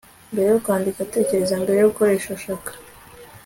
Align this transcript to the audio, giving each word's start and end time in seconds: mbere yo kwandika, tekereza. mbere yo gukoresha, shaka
mbere 0.31 0.47
yo 0.53 0.59
kwandika, 0.65 1.09
tekereza. 1.13 1.61
mbere 1.63 1.77
yo 1.79 1.89
gukoresha, 1.91 2.31
shaka 2.43 2.71